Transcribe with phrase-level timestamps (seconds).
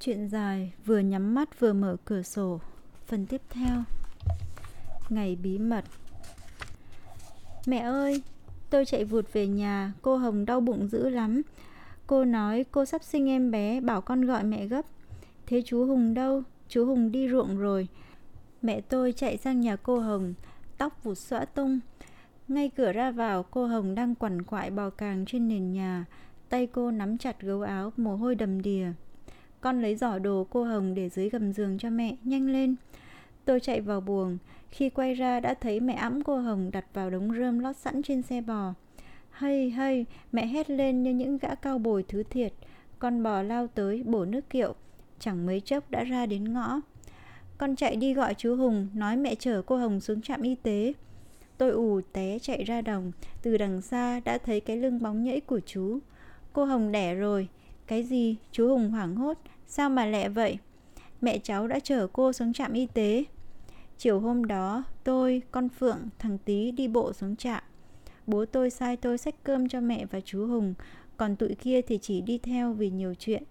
[0.00, 2.60] Chuyện dài vừa nhắm mắt vừa mở cửa sổ
[3.06, 3.82] Phần tiếp theo
[5.08, 5.84] Ngày bí mật
[7.66, 8.22] Mẹ ơi,
[8.70, 11.42] tôi chạy vụt về nhà, cô Hồng đau bụng dữ lắm.
[12.06, 14.82] Cô nói cô sắp sinh em bé, bảo con gọi mẹ gấp.
[15.46, 16.42] Thế chú Hùng đâu?
[16.68, 17.88] Chú Hùng đi ruộng rồi.
[18.62, 20.34] Mẹ tôi chạy sang nhà cô Hồng,
[20.78, 21.80] tóc vụt xõa tung.
[22.48, 26.04] Ngay cửa ra vào, cô Hồng đang quằn quại bò càng trên nền nhà.
[26.48, 28.92] Tay cô nắm chặt gấu áo, mồ hôi đầm đìa.
[29.60, 32.76] Con lấy giỏ đồ cô Hồng để dưới gầm giường cho mẹ, nhanh lên.
[33.44, 34.38] Tôi chạy vào buồng,
[34.70, 38.02] khi quay ra đã thấy mẹ ẵm cô Hồng đặt vào đống rơm lót sẵn
[38.02, 38.74] trên xe bò.
[39.30, 42.52] Hay hay, mẹ hét lên như những gã cao bồi thứ thiệt.
[42.98, 44.74] Con bò lao tới, bổ nước kiệu.
[45.18, 46.80] Chẳng mấy chốc đã ra đến ngõ.
[47.58, 50.92] Con chạy đi gọi chú Hùng, nói mẹ chở cô Hồng xuống trạm y tế.
[51.58, 53.12] Tôi ù té chạy ra đồng,
[53.42, 55.98] từ đằng xa đã thấy cái lưng bóng nhẫy của chú.
[56.52, 57.48] Cô Hồng đẻ rồi.
[57.86, 58.36] Cái gì?
[58.52, 59.38] Chú Hùng hoảng hốt.
[59.70, 60.58] Sao mà lẹ vậy?
[61.20, 63.24] Mẹ cháu đã chở cô xuống trạm y tế.
[63.98, 67.62] Chiều hôm đó, tôi, con Phượng, thằng Tý đi bộ xuống trạm.
[68.26, 70.74] Bố tôi sai tôi xách cơm cho mẹ và chú Hùng,
[71.16, 73.42] còn tụi kia thì chỉ đi theo vì nhiều chuyện.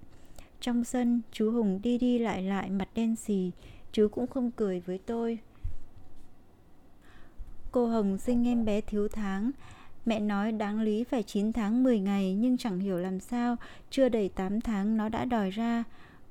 [0.59, 3.51] Trong sân, chú Hùng đi đi lại lại mặt đen xì,
[3.91, 5.39] chú cũng không cười với tôi.
[7.71, 9.51] Cô Hồng sinh em bé thiếu tháng,
[10.07, 13.55] Mẹ nói đáng lý phải 9 tháng 10 ngày nhưng chẳng hiểu làm sao,
[13.89, 15.83] chưa đầy 8 tháng nó đã đòi ra.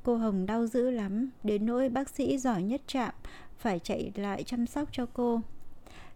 [0.06, 3.14] Cô Hồng đau dữ lắm, đến nỗi bác sĩ giỏi nhất trạm
[3.58, 5.40] phải chạy lại chăm sóc cho cô.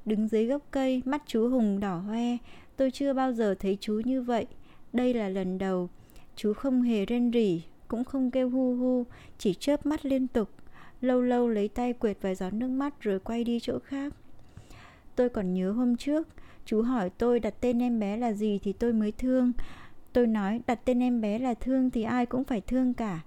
[0.05, 2.37] Đứng dưới gốc cây, mắt chú Hùng đỏ hoe,
[2.77, 4.47] tôi chưa bao giờ thấy chú như vậy.
[4.93, 5.89] Đây là lần đầu.
[6.37, 9.07] Chú không hề rên rỉ, cũng không kêu hu hu,
[9.39, 10.51] chỉ chớp mắt liên tục.
[11.01, 14.15] Lâu lâu lấy tay quệt vài giọt nước mắt rồi quay đi chỗ khác.
[15.17, 16.29] Tôi còn nhớ hôm trước,
[16.65, 19.53] chú hỏi tôi đặt tên em bé là gì thì tôi mới thương.
[20.13, 23.21] Tôi nói đặt tên em bé là thương thì ai cũng phải thương cả.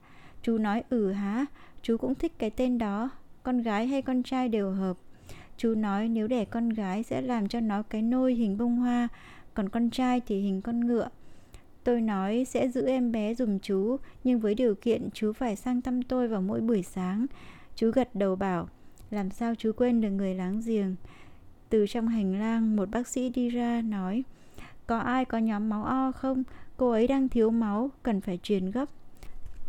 [0.44, 1.46] Chú nói ừ hả
[1.82, 3.10] chú cũng thích cái tên đó,
[3.44, 4.98] con gái hay con trai đều hợp.
[5.58, 9.08] Chú nói nếu đẻ con gái sẽ làm cho nó cái nôi hình bông hoa,
[9.54, 11.10] còn con trai thì hình con ngựa.
[11.84, 15.82] Tôi nói sẽ giữ em bé dùm chú, nhưng với điều kiện chú phải sang
[15.82, 17.26] thăm tôi vào mỗi buổi sáng.
[17.76, 18.68] Chú gật đầu bảo,
[19.12, 20.96] làm sao chú quên được người láng giềng.
[21.70, 24.24] Từ trong hành lang, một bác sĩ đi ra nói,
[24.88, 26.44] có ai có nhóm máu O không?
[26.78, 28.90] Cô ấy đang thiếu máu, cần phải truyền gấp.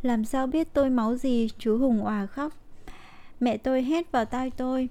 [0.05, 1.49] Làm sao biết tôi máu gì?
[1.59, 2.53] Chú Hùng òa khóc.
[3.41, 4.89] Mẹ tôi hét vào tai tôi.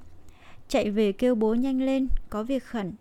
[0.68, 2.94] Chạy về kêu bố nhanh lên, có việc khẩn.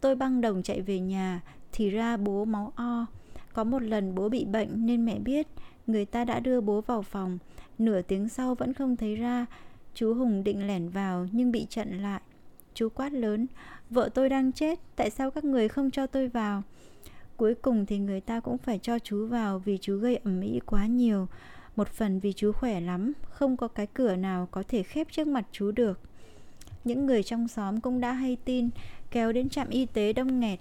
[0.00, 1.40] Tôi băng đồng chạy về nhà,
[1.72, 3.06] thì ra bố máu O.
[3.52, 5.46] Có một lần bố bị bệnh nên mẹ biết,
[5.86, 7.38] người ta đã đưa bố vào phòng.
[7.78, 9.46] Nửa tiếng sau vẫn không thấy ra.
[9.94, 12.20] Chú Hùng định lẻn vào nhưng bị chặn lại.
[12.74, 13.46] Chú quát lớn,
[13.90, 16.62] vợ tôi đang chết, tại sao các người không cho tôi vào?
[17.36, 20.60] Cuối cùng thì người ta cũng phải cho chú vào vì chú gây ẩm ĩ
[20.66, 21.28] quá nhiều.
[21.76, 25.26] Một phần vì chú khỏe lắm, không có cái cửa nào có thể khép trước
[25.26, 26.00] mặt chú được.
[26.84, 28.70] Những người trong xóm cũng đã hay tin,
[29.10, 30.60] kéo đến trạm y tế đông nghẹt.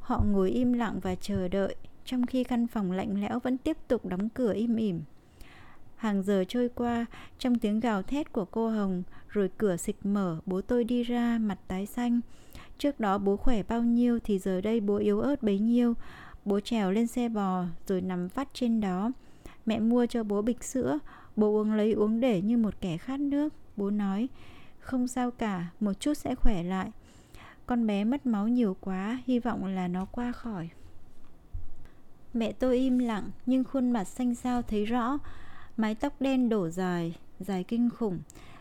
[0.00, 3.76] Họ ngồi im lặng và chờ đợi, trong khi căn phòng lạnh lẽo vẫn tiếp
[3.88, 5.00] tục đóng cửa im ỉm.
[5.96, 7.06] Hàng giờ trôi qua,
[7.38, 11.38] trong tiếng gào thét của cô Hồng, rồi cửa xịch mở, bố tôi đi ra,
[11.38, 12.20] mặt tái xanh.
[12.78, 15.94] Trước đó bố khỏe bao nhiêu thì giờ đây bố yếu ớt bấy nhiêu.
[16.44, 19.10] Bố trèo lên xe bò rồi nằm vắt trên đó.
[19.66, 20.98] Mẹ mua cho bố bịch sữa,
[21.36, 23.52] bố uống lấy uống để như một kẻ khát nước.
[23.76, 24.28] Bố nói,
[24.80, 26.90] không sao cả, một chút sẽ khỏe lại.
[27.66, 30.68] Con bé mất máu nhiều quá, hy vọng là nó qua khỏi.
[32.34, 35.18] Mẹ tôi im lặng nhưng khuôn mặt xanh xao thấy rõ
[35.76, 38.20] Mái tóc đen đổ dài, dài kinh khủng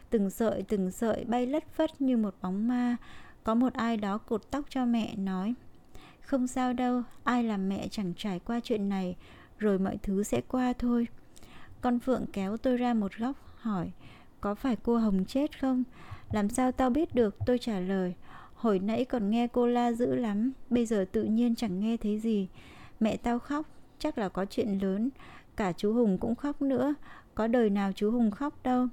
[0.09, 2.97] Từng sợi từng sợi bay lất phất như một bóng ma
[3.43, 5.53] có một ai đó cột tóc cho mẹ nói
[6.21, 9.15] Không sao đâu, ai làm mẹ chẳng trải qua chuyện này
[9.57, 11.07] Rồi mọi thứ sẽ qua thôi.
[11.81, 13.91] Con Phượng kéo tôi ra một góc hỏi
[14.41, 15.83] Có phải cô Hồng chết không?
[16.31, 17.35] Làm sao tao biết được?
[17.45, 18.13] Tôi trả lời
[18.53, 22.19] Hồi nãy còn nghe cô la dữ lắm Bây giờ tự nhiên chẳng nghe thấy
[22.19, 22.47] gì.
[22.99, 23.65] Mẹ tao khóc
[23.99, 25.09] Chắc là có chuyện lớn
[25.55, 26.93] Cả chú Hùng cũng khóc nữa
[27.35, 28.87] Có đời nào chú Hùng khóc đâu?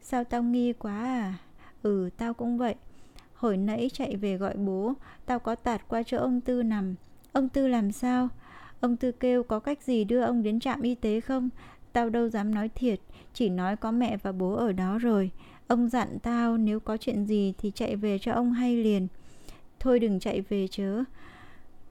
[0.00, 1.34] Sao tao nghi quá à?
[1.82, 2.74] Ừ tao cũng vậy.
[3.36, 4.94] Hồi nãy chạy về gọi bố,
[5.26, 6.94] Tao có tạt qua chỗ ông Tư nằm.
[7.32, 8.28] Ông Tư làm sao?
[8.80, 11.48] Ông Tư kêu có cách gì đưa ông đến trạm y tế không?
[11.92, 13.00] Tao đâu dám nói thiệt,
[13.34, 15.30] Chỉ nói có mẹ và bố ở đó rồi.
[15.66, 19.08] Ông dặn tao nếu có chuyện gì Thì chạy về cho ông hay liền.
[19.80, 21.04] Thôi đừng chạy về chớ.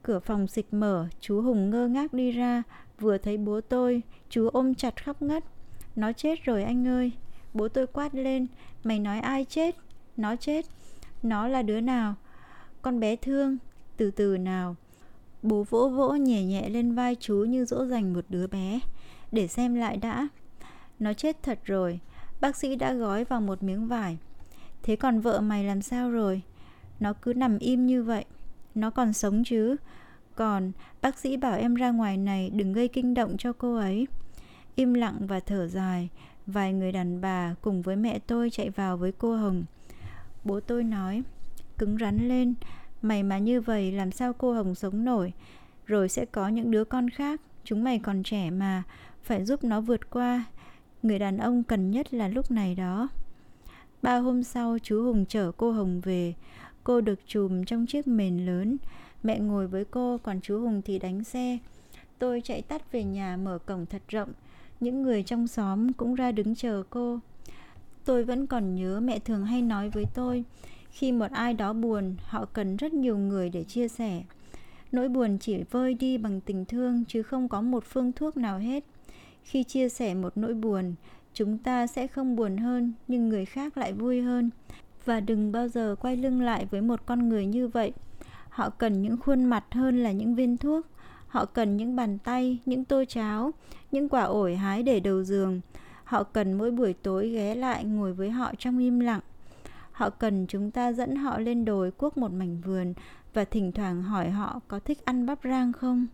[0.04, 2.64] Cửa phòng xịch mở, Chú Hùng ngơ ngác đi ra.
[3.00, 5.44] Vừa thấy bố tôi, Chú ôm chặt khóc ngất.
[5.96, 7.12] Nó chết rồi anh ơi.
[7.54, 8.48] Bố tôi quát lên,
[8.84, 9.76] Mày nói ai chết?
[10.18, 10.66] Nó chết.
[11.26, 12.16] Nó là đứa nào
[12.82, 13.58] Con bé thương
[13.98, 14.76] Từ từ nào
[15.42, 18.80] Bố vỗ vỗ nhẹ nhẹ lên vai chú như dỗ dành một đứa bé
[19.32, 20.28] Để xem lại đã
[21.00, 22.00] Nó chết thật rồi.
[22.42, 24.18] Bác sĩ đã gói vào một miếng vải.
[24.84, 26.42] Thế còn vợ mày làm sao rồi?
[27.00, 28.26] Nó cứ nằm im như vậy.
[28.76, 29.76] Nó còn sống chứ?
[30.36, 30.72] Còn
[31.02, 34.08] bác sĩ bảo em ra ngoài này đừng gây kinh động cho cô ấy.
[34.76, 36.10] Im lặng và thở dài,
[36.48, 39.64] vài người đàn bà cùng với mẹ tôi chạy vào với cô Hồng.
[40.46, 41.24] Bố tôi nói,
[41.78, 42.54] cứng rắn lên,
[43.02, 45.34] mày mà như vậy làm sao cô Hồng sống nổi,
[45.86, 48.84] rồi sẽ có những đứa con khác, chúng mày còn trẻ mà,
[49.24, 50.46] phải giúp nó vượt qua.
[51.04, 53.10] Người đàn ông cần nhất là lúc này đó.
[54.02, 56.34] Ba hôm sau chú Hùng chở cô Hồng về,
[56.84, 58.78] cô được chùm trong chiếc mền lớn,
[59.24, 61.58] mẹ ngồi với cô còn chú Hùng thì đánh xe.
[62.20, 64.30] Tôi chạy tắt về nhà mở cổng thật rộng,
[64.80, 67.20] những người trong xóm cũng ra đứng chờ cô.
[68.06, 70.44] Tôi vẫn còn nhớ mẹ thường hay nói với tôi,
[70.90, 74.24] khi một ai đó buồn, họ cần rất nhiều người để chia sẻ.
[74.92, 78.60] Nỗi buồn chỉ vơi đi bằng tình thương chứ không có một phương thuốc nào
[78.60, 78.84] hết.
[79.44, 80.96] Khi chia sẻ một nỗi buồn,
[81.34, 84.50] chúng ta sẽ không buồn hơn nhưng người khác lại vui hơn.
[85.06, 87.94] Và đừng bao giờ quay lưng lại với một con người như vậy.
[88.50, 90.86] Họ cần những khuôn mặt hơn là những viên thuốc.
[91.28, 93.52] Họ cần những bàn tay, những tô cháo,
[93.92, 95.62] những quả ổi hái để đầu giường.
[96.06, 99.22] Họ cần mỗi buổi tối ghé lại ngồi với họ trong im lặng.
[99.92, 102.94] Họ cần chúng ta dẫn họ lên đồi cuốc một mảnh vườn
[103.34, 106.08] và thỉnh thoảng hỏi họ có thích ăn bắp rang không.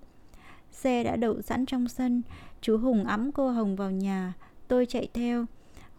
[0.71, 2.21] Xe đã đậu sẵn trong sân,
[2.61, 4.33] chú Hùng ẵm cô Hồng vào nhà,
[4.67, 5.45] tôi chạy theo.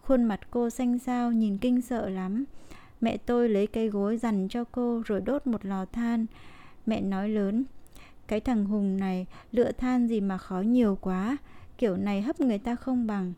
[0.01, 2.45] Khuôn mặt cô xanh xao nhìn kinh sợ lắm.
[3.01, 6.25] Mẹ tôi lấy cây gối dằn cho cô rồi đốt một lò than.
[6.85, 7.63] Mẹ nói lớn,
[8.27, 11.37] cái thằng Hùng này lựa than gì mà khó nhiều quá,
[11.77, 13.33] kiểu này hấp người ta không bằng.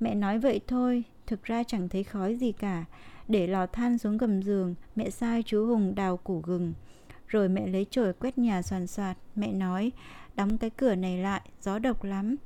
[0.00, 2.84] Mẹ nói vậy thôi, thực ra chẳng thấy khói gì cả.
[3.28, 6.72] Để lò than xuống gầm giường, mẹ sai chú Hùng đào củ gừng.
[7.26, 9.92] Rồi mẹ lấy chổi quét nhà soàn soạt, mẹ nói,
[10.36, 12.36] đóng cái cửa này lại, gió độc lắm.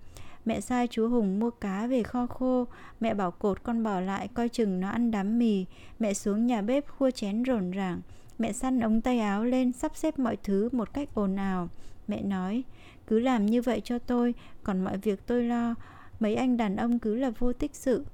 [0.48, 2.66] Mẹ sai chú Hùng mua cá về kho khô
[3.00, 5.64] Mẹ bảo cột con bò lại coi chừng nó ăn đám mì
[5.98, 8.00] Mẹ xuống nhà bếp khua chén rồn ràng
[8.38, 11.68] Mẹ săn ống tay áo lên sắp xếp mọi thứ một cách ồn ào
[12.08, 12.64] Mẹ nói
[13.06, 15.74] Cứ làm như vậy cho tôi Còn mọi việc tôi lo
[16.20, 18.04] Mấy anh đàn ông cứ là vô tích sự.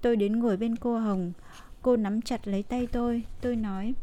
[0.00, 1.32] Tôi đến ngồi bên cô Hồng.
[1.82, 3.22] Cô nắm chặt lấy tay tôi.
[3.40, 3.94] Tôi nói,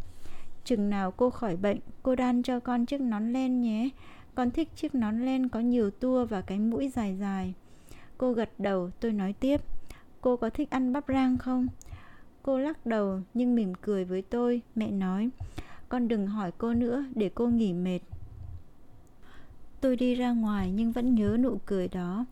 [0.63, 3.89] Chừng nào cô khỏi bệnh, Cô đan cho con chiếc nón len nhé.
[4.35, 7.53] Con thích chiếc nón len có nhiều tua và cái mũi dài dài.
[8.17, 8.89] Cô gật đầu.
[8.99, 9.61] Tôi nói tiếp,
[10.21, 11.67] Cô có thích ăn bắp rang không?
[12.43, 14.61] Cô lắc đầu, nhưng mỉm cười với tôi.
[14.75, 15.29] Mẹ nói,
[15.89, 17.99] Con đừng hỏi cô nữa, để cô nghỉ mệt.
[19.81, 22.25] Tôi đi ra ngoài nhưng vẫn nhớ nụ cười đó.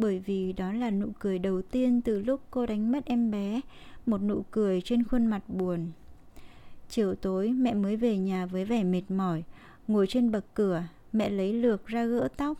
[0.00, 3.60] Bởi vì đó là nụ cười đầu tiên từ lúc cô đánh mất em bé
[4.06, 5.90] Một nụ cười trên khuôn mặt buồn.
[6.88, 9.42] Chiều tối mẹ mới về nhà với vẻ mệt mỏi
[9.88, 10.82] Ngồi trên bậc cửa
[11.12, 12.58] Mẹ lấy lược ra gỡ tóc.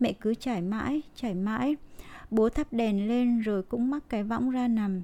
[0.00, 1.76] Mẹ cứ trải mãi, trải mãi
[2.30, 5.02] Bố thắp đèn lên rồi cũng mắc cái võng ra nằm.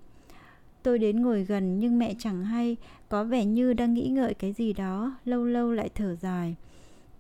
[0.83, 2.77] Tôi đến ngồi gần nhưng mẹ chẳng hay
[3.09, 6.57] Có vẻ như đang nghĩ ngợi cái gì đó Lâu lâu lại thở dài.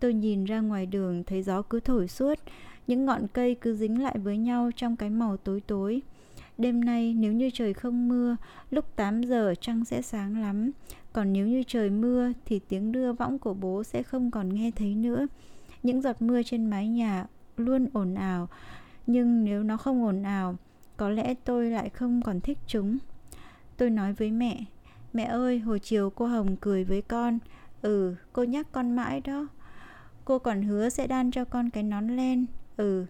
[0.01, 2.39] Tôi nhìn ra ngoài đường thấy gió cứ thổi suốt
[2.87, 6.03] những ngọn cây cứ dính lại với nhau trong cái màu tối tối.
[6.59, 8.37] Đêm nay, nếu như trời không mưa,
[8.71, 10.71] Lúc 8 giờ trăng sẽ sáng lắm.
[11.13, 14.71] Còn nếu như trời mưa, Thì tiếng đưa võng của bố sẽ không còn nghe
[14.71, 15.27] thấy nữa.
[15.83, 18.49] Những giọt mưa trên mái nhà luôn ồn ào.
[19.07, 20.57] Nhưng nếu nó không ồn ào,
[20.97, 22.99] Có lẽ tôi lại không còn thích chúng.
[23.77, 24.65] Tôi nói với mẹ
[25.13, 27.39] Mẹ ơi hồi chiều cô Hồng cười với con.
[27.83, 29.47] Ừ cô nhắc con mãi đó.
[30.25, 32.47] Cô còn hứa sẽ đan cho con cái nón len.
[32.77, 33.07] Ừ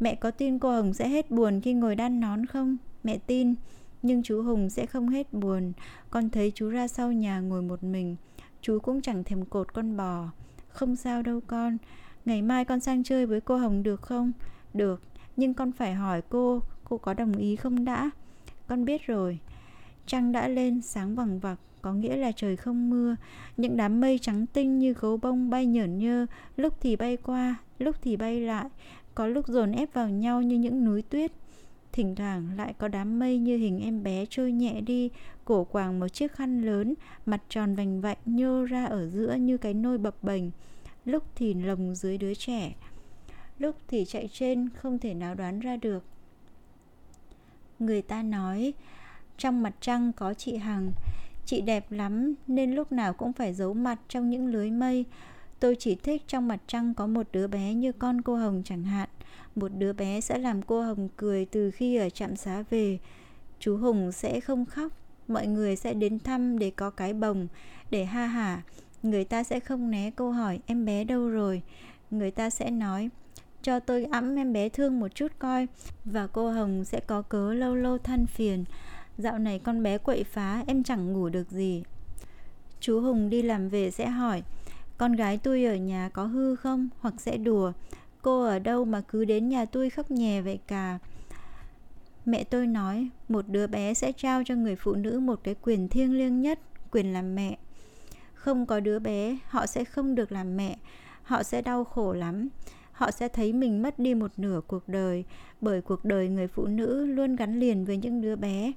[0.00, 2.76] Mẹ có tin cô Hồng sẽ hết buồn khi ngồi đan nón không?
[3.04, 3.54] Mẹ tin
[4.02, 5.72] Nhưng chú Hùng sẽ không hết buồn
[6.10, 8.16] Con thấy chú ra sau nhà ngồi một mình
[8.60, 10.28] Chú cũng chẳng thèm cột con bò
[10.68, 11.78] Không sao đâu con
[12.24, 14.32] Ngày mai con sang chơi với cô Hồng được không?
[14.74, 15.02] Được
[15.36, 18.10] Nhưng con phải hỏi cô Cô có đồng ý không đã?
[18.66, 19.38] Con biết rồi
[20.06, 23.16] Trăng đã lên sáng vằng vặc có nghĩa là trời không mưa.
[23.56, 27.56] Những đám mây trắng tinh như gấu bông bay nhởn nhơ, lúc thì bay qua,
[27.82, 28.68] lúc thì bay lại,
[29.14, 31.32] có lúc dồn ép vào nhau như những núi tuyết.
[31.92, 35.10] Thỉnh thoảng lại có đám mây như hình em bé trôi nhẹ đi,
[35.44, 36.94] cổ quàng một chiếc khăn lớn,
[37.26, 40.44] mặt tròn vành vạnh nhô ra ở giữa như cái nôi bập bềnh.
[41.04, 42.74] Lúc thì lồng dưới đứa trẻ,
[43.58, 46.04] lúc thì chạy trên không thể nào đoán ra được.
[47.78, 48.74] Người ta nói
[49.38, 50.92] trong mặt trăng có chị Hằng
[51.46, 55.04] Chị đẹp lắm nên lúc nào cũng phải giấu mặt trong những lưới mây
[55.62, 58.84] Tôi chỉ thích trong mặt trăng có một đứa bé như con cô Hồng chẳng
[58.84, 59.08] hạn.
[59.54, 62.98] Một đứa bé sẽ làm cô Hồng cười từ khi ở trạm xá về.
[63.58, 64.92] Chú Hùng sẽ không khóc.
[65.28, 67.48] Mọi người sẽ đến thăm để có cái bồng,
[67.90, 68.62] Để ha hả.
[69.02, 71.62] Người ta sẽ không né câu hỏi, em bé đâu rồi?
[72.10, 73.10] Người ta sẽ nói,
[73.62, 75.66] cho tôi ẵm em bé thương một chút coi.
[76.04, 78.64] Và cô hồng sẽ có cớ lâu lâu than phiền,
[79.18, 81.82] dạo này con bé quậy phá, em chẳng ngủ được gì.
[82.80, 84.42] Chú hùng đi làm về sẽ hỏi
[84.98, 86.88] con gái tôi ở nhà có hư không?
[87.00, 87.72] Hoặc sẽ đùa?
[88.22, 90.98] Cô ở đâu mà cứ đến nhà tôi khóc nhè vậy cả?
[92.24, 95.88] Mẹ tôi nói, một đứa bé sẽ trao cho người phụ nữ một cái quyền
[95.88, 96.58] thiêng liêng nhất,
[96.90, 97.58] quyền làm mẹ.
[98.34, 100.76] Không có đứa bé, họ sẽ không được làm mẹ.
[101.22, 102.48] Họ sẽ đau khổ lắm.
[102.92, 105.24] Họ sẽ thấy mình mất đi một nửa cuộc đời,
[105.60, 108.72] bởi cuộc đời người phụ nữ luôn gắn liền với những đứa bé.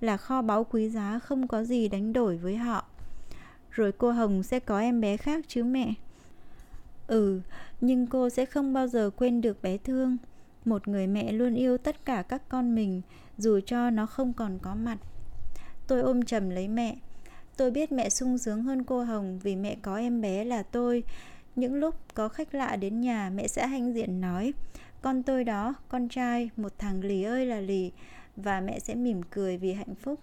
[0.00, 2.84] Là kho báu quý giá không có gì đánh đổi với họ
[3.70, 5.94] rồi cô hồng sẽ có em bé khác chứ mẹ.
[7.06, 7.40] Ừ
[7.80, 10.16] nhưng cô sẽ không bao giờ quên được bé thương.
[10.64, 13.02] Một người mẹ luôn yêu tất cả các con mình,
[13.38, 14.98] dù cho nó không còn có mặt.
[15.86, 16.96] Tôi ôm chầm lấy mẹ.
[17.56, 21.02] Tôi biết mẹ sung sướng hơn cô hồng vì mẹ có em bé là tôi.
[21.56, 24.52] Những lúc có khách lạ đến nhà, mẹ sẽ hanh diện nói,
[25.02, 27.92] con tôi đó, con trai, một thằng lì ơi là lì.
[28.36, 30.20] Và mẹ sẽ mỉm cười vì hạnh phúc.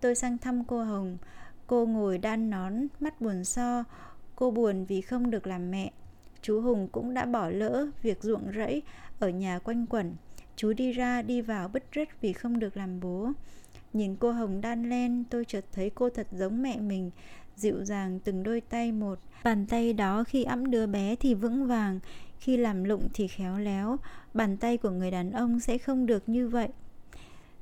[0.00, 1.18] Tôi sang thăm cô hồng
[1.68, 3.84] cô ngồi đan nón, mắt buồn so.
[4.36, 5.92] Cô buồn vì không được làm mẹ.
[6.42, 8.82] Chú hùng cũng đã bỏ lỡ việc ruộng rẫy
[9.18, 10.14] ở nhà quanh quẩn.
[10.56, 13.32] Chú đi ra, đi vào bứt rứt vì không được làm bố.
[13.92, 17.10] Nhìn cô hồng đan len, tôi chợt thấy cô thật giống mẹ mình,
[17.56, 19.18] dịu dàng từng đôi tay một.
[19.44, 22.00] Bàn tay đó khi ẵm đứa bé thì vững vàng,
[22.38, 23.96] khi làm lụng thì khéo léo.
[24.34, 26.68] Bàn tay của người đàn ông sẽ không được như vậy.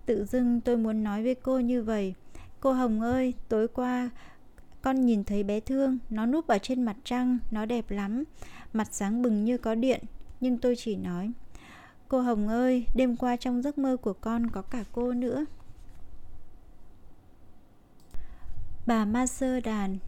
[0.07, 2.15] Tự dưng tôi muốn nói với cô như vậy
[2.67, 4.11] cô hồng ơi, tối qua
[4.83, 8.25] con nhìn thấy bé thương, nó núp ở trên mặt trăng, nó đẹp lắm.
[8.73, 10.05] Mặt sáng bừng như có điện,
[10.41, 11.33] nhưng tôi chỉ nói,
[12.09, 15.45] cô hồng ơi, đêm qua trong giấc mơ của con có cả cô nữa.
[18.87, 19.99] Bà ma sơ đàn,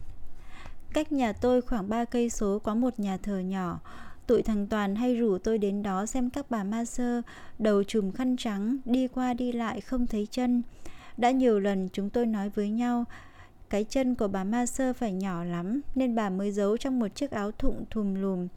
[0.93, 3.79] cách nhà tôi khoảng 3 cây số có một nhà thờ nhỏ.
[4.27, 7.21] Tụi thằng toàn hay rủ tôi đến đó xem các bà ma sơ,
[7.59, 10.63] đầu chùm khăn trắng, đi qua đi lại không thấy chân
[11.19, 13.05] đã nhiều lần chúng tôi nói với nhau,
[13.69, 17.07] cái chân của bà ma sơ phải nhỏ lắm, nên bà mới giấu trong một
[17.15, 18.47] chiếc áo thụng thùm lùm.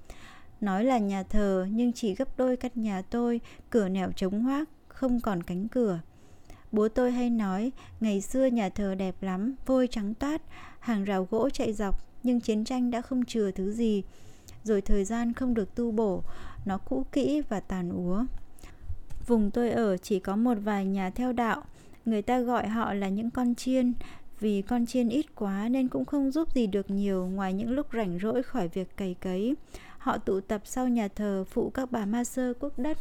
[0.60, 3.40] Nói là nhà thờ, nhưng chỉ gấp đôi căn nhà tôi,
[3.70, 6.00] cửa nẻo trống hoác, không còn cánh cửa.
[6.72, 10.42] Bố tôi hay nói, ngày xưa nhà thờ đẹp lắm, vôi trắng toát,
[10.80, 14.02] hàng rào gỗ chạy dọc, nhưng chiến tranh đã không chừa thứ gì.
[14.64, 16.22] Rồi thời gian không được tu bổ,
[16.64, 18.24] nó cũ kỹ và tàn úa.
[19.26, 21.62] Vùng tôi ở chỉ có một vài nhà theo đạo
[22.04, 23.92] người ta gọi họ là những con chiên.
[24.40, 27.86] Vì con chiên ít quá nên cũng không giúp gì được nhiều ngoài những lúc
[27.92, 29.54] rảnh rỗi khỏi việc cày cấy.
[29.98, 32.98] Họ tụ tập sau nhà thờ phụ các bà ma sơ quốc đất.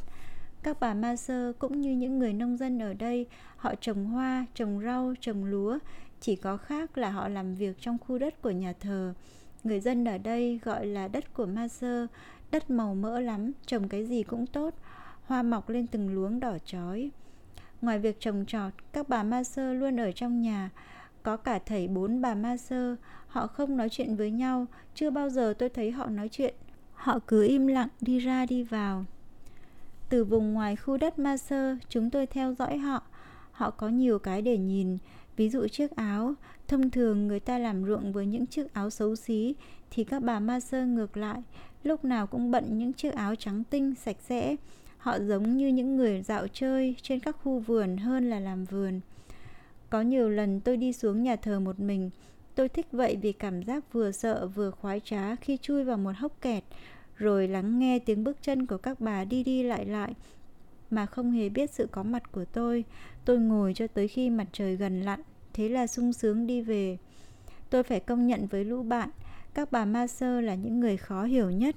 [0.63, 3.25] Các bà ma sơ cũng như những người nông dân ở đây,
[3.57, 5.79] họ trồng hoa, trồng rau, trồng lúa.
[6.19, 9.13] Chỉ có khác là họ làm việc trong khu đất của nhà thờ.
[9.63, 12.07] Người dân ở đây gọi là đất của ma sơ.
[12.51, 14.73] Đất màu mỡ lắm, trồng cái gì cũng tốt.
[15.23, 17.11] Hoa mọc lên từng luống đỏ chói
[17.81, 20.69] ngoài việc trồng trọt, các bà ma sơ luôn ở trong nhà.
[21.23, 22.95] Có cả thầy bốn bà ma sơ,
[23.27, 24.65] họ không nói chuyện với nhau.
[24.95, 26.53] Chưa bao giờ tôi thấy họ nói chuyện.
[26.93, 29.05] Họ cứ im lặng đi ra đi vào.
[30.09, 33.03] Từ vùng ngoài khu đất ma sơ, chúng tôi theo dõi họ.
[33.51, 34.97] Họ có nhiều cái để nhìn.
[35.35, 36.33] Ví dụ chiếc áo.
[36.67, 39.55] Thông thường người ta làm ruộng với những chiếc áo xấu xí,
[39.91, 41.41] thì các bà ma sơ ngược lại.
[41.83, 44.55] Lúc nào cũng bận những chiếc áo trắng tinh, sạch sẽ
[45.01, 48.99] họ giống như những người dạo chơi trên các khu vườn hơn là làm vườn.
[49.89, 52.09] Có nhiều lần tôi đi xuống nhà thờ một mình,
[52.55, 56.11] tôi thích vậy vì cảm giác vừa sợ vừa khoái trá khi chui vào một
[56.17, 56.63] hốc kẹt,
[57.17, 60.13] rồi lắng nghe tiếng bước chân của các bà đi đi lại lại
[60.89, 62.83] mà không hề biết sự có mặt của tôi.
[63.25, 65.21] Tôi ngồi cho tới khi mặt trời gần lặn,
[65.53, 66.97] thế là sung sướng đi về.
[67.69, 69.09] Tôi phải công nhận với lũ bạn,
[69.53, 71.75] các bà ma sơ là những người khó hiểu nhất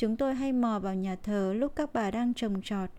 [0.00, 2.90] chúng tôi hay mò vào nhà thờ lúc các bà đang trồng trọt.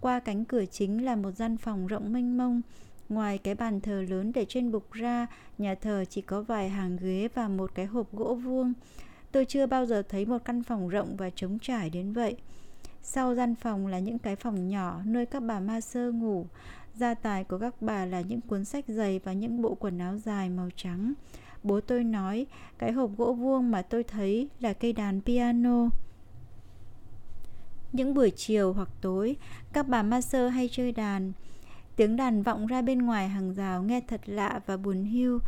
[0.00, 2.62] Qua cánh cửa chính là một gian phòng rộng mênh mông.
[3.08, 5.26] Ngoài cái bàn thờ lớn để trên bục ra,
[5.58, 8.72] nhà thờ chỉ có vài hàng ghế và một cái hộp gỗ vuông.
[9.32, 12.36] Tôi chưa bao giờ thấy một căn phòng rộng và trống trải đến vậy.
[13.02, 16.46] Sau gian phòng là những cái phòng nhỏ nơi các bà ma sơ ngủ.
[16.94, 20.18] Gia tài của các bà là những cuốn sách dày và những bộ quần áo
[20.18, 21.12] dài màu trắng.
[21.62, 22.46] Bố tôi nói,
[22.78, 25.88] cái hộp gỗ vuông mà tôi thấy là cây đàn piano
[27.92, 29.36] những buổi chiều hoặc tối,
[29.72, 31.32] các bà ma sơ hay chơi đàn.
[31.96, 35.38] Tiếng đàn vọng ra bên ngoài hàng rào nghe thật lạ và buồn hiu.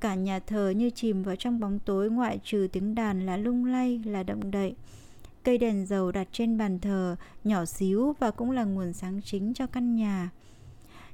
[0.00, 3.64] Cả nhà thờ như chìm vào trong bóng tối ngoại trừ tiếng đàn là lung
[3.64, 4.74] lay, là động đậy.
[5.42, 9.54] Cây đèn dầu đặt trên bàn thờ, nhỏ xíu và cũng là nguồn sáng chính
[9.54, 10.30] cho căn nhà.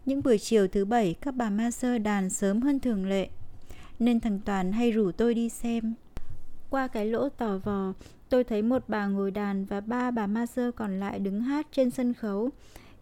[0.04, 3.28] Những buổi chiều thứ bảy, các bà ma sơ đàn sớm hơn thường lệ.
[3.98, 5.94] Nên thằng toàn hay rủ tôi đi xem.
[6.70, 7.92] Qua cái lỗ tò vò
[8.28, 11.66] tôi thấy một bà ngồi đàn và ba bà ma sơ còn lại đứng hát
[11.72, 12.50] trên sân khấu.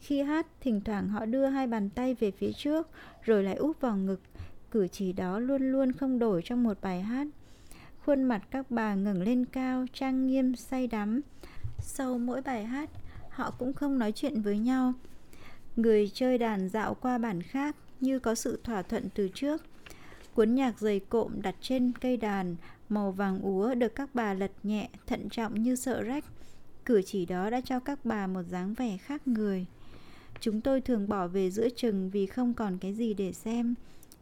[0.01, 2.89] Khi hát, thỉnh thoảng họ đưa hai bàn tay về phía trước,
[3.23, 4.21] rồi lại úp vào ngực.
[4.71, 7.27] Cử chỉ đó luôn luôn không đổi trong một bài hát.
[8.05, 11.21] Khuôn mặt các bà ngẩng lên cao, trang nghiêm, say đắm.
[11.79, 12.91] Sau mỗi bài hát,
[13.31, 14.93] họ cũng không nói chuyện với nhau.
[15.77, 19.63] Người chơi đàn dạo qua bản khác như có sự thỏa thuận từ trước.
[20.35, 22.57] Cuốn nhạc dày cộm đặt trên cây đàn,
[22.89, 26.25] màu vàng úa được các bà lật nhẹ, thận trọng như sợ rách.
[26.85, 29.67] Cử chỉ đó đã cho các bà một dáng vẻ khác người.
[30.41, 33.75] Chúng tôi thường bỏ về giữa chừng vì không còn cái gì để xem.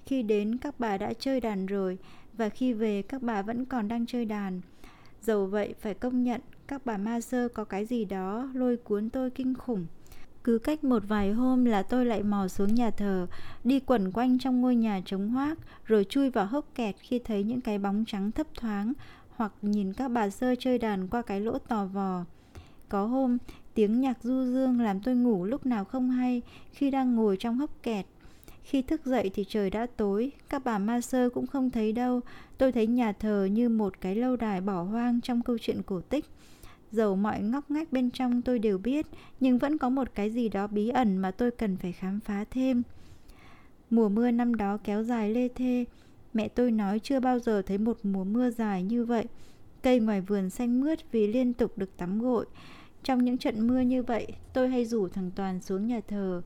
[0.06, 1.99] Khi đến các bà đã chơi đàn rồi
[2.33, 4.61] và khi về các bà vẫn còn đang chơi đàn.
[5.23, 9.11] Dầu vậy phải công nhận các bà ma sơ có cái gì đó lôi cuốn
[9.11, 9.87] tôi kinh khủng.
[10.45, 13.27] Cứ cách một vài hôm là tôi lại mò xuống nhà thờ,
[13.65, 17.45] đi quẩn quanh trong ngôi nhà trống hoác, rồi chui vào hốc kẹt khi thấy
[17.45, 18.93] những cái bóng trắng thấp thoáng,
[19.37, 22.25] hoặc nhìn các bà sơ chơi đàn qua cái lỗ tò vò.
[22.89, 23.39] Có hôm,
[23.75, 27.59] tiếng nhạc du dương làm tôi ngủ lúc nào không hay khi đang ngồi trong
[27.59, 28.07] hốc kẹt.
[28.63, 32.21] Khi thức dậy thì trời đã tối, các bà ma sơ cũng không thấy đâu.
[32.59, 36.01] Tôi thấy nhà thờ như một cái lâu đài bỏ hoang trong câu chuyện cổ
[36.01, 36.25] tích.
[36.95, 39.07] Dầu mọi ngóc ngách bên trong tôi đều biết,
[39.41, 42.45] nhưng vẫn có một cái gì đó bí ẩn mà tôi cần phải khám phá
[42.51, 42.83] thêm.
[43.91, 45.85] Mùa mưa năm đó kéo dài lê thê,
[46.35, 49.25] mẹ tôi nói chưa bao giờ thấy một mùa mưa dài như vậy.
[49.83, 52.47] Cây ngoài vườn xanh mướt vì liên tục được tắm gội.
[53.03, 56.43] Trong những trận mưa như vậy, tôi hay rủ thằng Toàn xuống nhà thờ.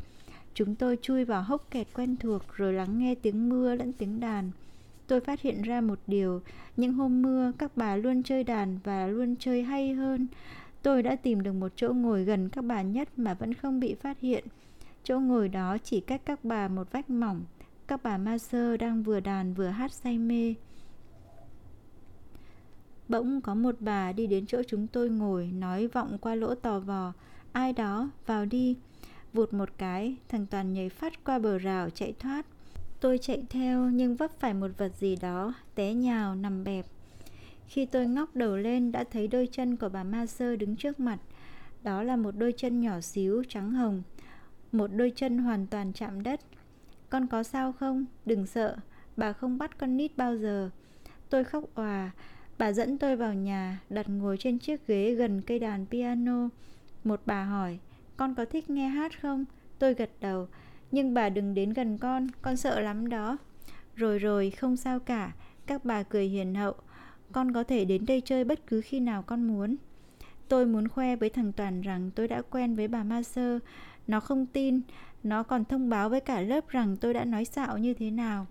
[0.55, 4.21] Chúng tôi chui vào hốc kẹt quen thuộc rồi lắng nghe tiếng mưa lẫn tiếng
[4.21, 4.51] đàn
[5.09, 6.43] tôi phát hiện ra một điều.
[6.77, 10.27] Những hôm mưa, các bà luôn chơi đàn và luôn chơi hay hơn.
[10.83, 13.95] Tôi đã tìm được một chỗ ngồi gần các bà nhất mà vẫn không bị
[13.95, 14.45] phát hiện.
[15.05, 17.45] Chỗ ngồi đó chỉ cách các bà một vách mỏng.
[17.87, 20.55] Các bà ma sơ đang vừa đàn vừa hát say mê.
[23.09, 26.81] Bỗng có một bà đi đến chỗ chúng tôi ngồi, nói vọng qua lỗ tò
[26.81, 27.13] vò.
[27.53, 28.77] Ai đó, vào đi.
[29.33, 32.47] Vụt một cái, thằng toàn nhảy phát qua bờ rào chạy thoát.
[33.01, 36.87] Tôi chạy theo nhưng vấp phải một vật gì đó, té nhào nằm bẹp.
[37.67, 41.01] Khi tôi ngóc đầu lên đã thấy đôi chân của bà ma sơ đứng trước
[41.01, 41.19] mặt.
[41.83, 44.03] Đó là một đôi chân nhỏ xíu trắng hồng,
[44.73, 46.41] một đôi chân hoàn toàn chạm đất.
[47.11, 48.07] Con có sao không?
[48.27, 48.77] Đừng sợ,
[49.17, 50.71] bà không bắt con nít bao giờ.
[51.31, 52.11] Tôi khóc òa,
[52.59, 56.49] bà dẫn tôi vào nhà, đặt ngồi trên chiếc ghế gần cây đàn piano.
[57.05, 57.79] Một bà hỏi,
[58.17, 59.45] con có thích nghe hát không?
[59.79, 60.49] Tôi gật đầu,
[60.91, 63.39] nhưng bà đừng đến gần con con sợ lắm đó.
[63.95, 65.33] Rồi rồi, không sao cả.
[65.67, 66.75] Các bà cười hiền hậu.
[67.33, 69.77] Con có thể đến đây chơi bất cứ khi nào con muốn.
[70.49, 73.59] Tôi muốn khoe với thằng toàn rằng tôi đã quen với bà ma sơ.
[74.07, 74.81] Nó không tin.
[75.23, 78.47] Nó còn thông báo với cả lớp rằng tôi đã nói xạo như thế nào.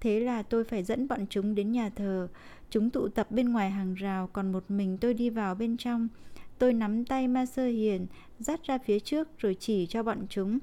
[0.00, 2.28] Thế là tôi phải dẫn bọn chúng đến nhà thờ.
[2.70, 6.08] Chúng tụ tập bên ngoài hàng rào, còn một mình tôi đi vào bên trong.
[6.58, 8.06] Tôi nắm tay ma sơ hiền,
[8.38, 10.58] dắt ra phía trước rồi chỉ cho bọn chúng.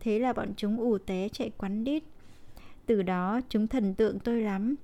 [0.00, 2.02] Thế là bọn chúng ù té chạy quắn đít.
[2.86, 4.74] Từ đó chúng thần tượng tôi lắm.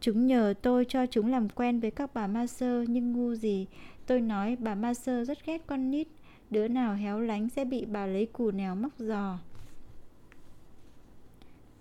[0.00, 3.66] Chúng nhờ tôi cho chúng làm quen với các bà ma sơ Nhưng ngu gì.
[4.06, 6.08] Tôi nói bà ma sơ rất ghét con nít.
[6.50, 9.38] Đứa nào héo lánh sẽ bị bà lấy cù nèo móc giò.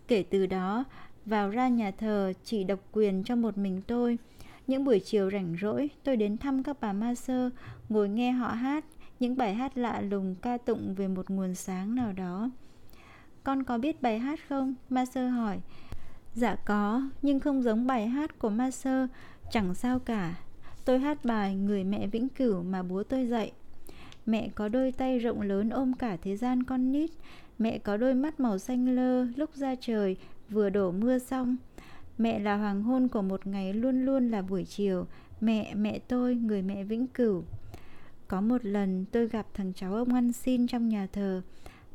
[0.08, 0.84] Kể từ đó
[1.26, 4.18] Vào ra nhà thờ chỉ độc quyền cho một mình tôi.
[4.68, 7.50] Những buổi chiều rảnh rỗi, tôi đến thăm các bà ma sơ,
[7.90, 8.86] ngồi nghe họ hát.
[9.20, 12.50] Những bài hát lạ lùng ca tụng về một nguồn sáng nào đó.
[13.48, 14.76] Con có biết bài hát không?
[14.90, 15.60] Master hỏi.
[16.34, 19.10] Dạ có, nhưng không giống bài hát của Master,
[19.52, 20.36] chẳng sao cả.
[20.86, 23.52] Tôi hát bài Người mẹ vĩnh cửu mà bố tôi dạy.
[24.26, 27.10] Mẹ có đôi tay rộng lớn ôm cả thế gian con nít.
[27.60, 30.18] Mẹ có đôi mắt màu xanh lơ lúc ra trời
[30.50, 31.58] vừa đổ mưa xong.
[32.18, 35.06] Mẹ là hoàng hôn của một ngày luôn luôn là buổi chiều.
[35.42, 37.44] Mẹ, mẹ tôi, người mẹ vĩnh cửu.
[38.28, 41.42] Có một lần tôi gặp thằng cháu ông ăn xin trong nhà thờ.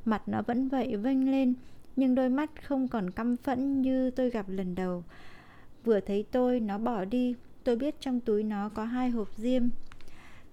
[0.05, 1.55] Mặt nó vẫn vậy vênh lên,
[1.97, 5.05] Nhưng đôi mắt không còn căm phẫn như tôi gặp lần đầu.
[5.85, 7.35] Vừa thấy tôi, nó bỏ đi.
[7.65, 9.63] Tôi biết trong túi nó có hai hộp diêm.